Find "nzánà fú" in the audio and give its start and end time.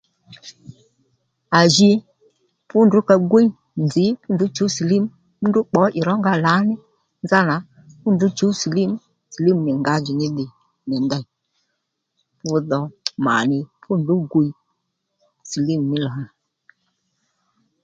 7.23-8.07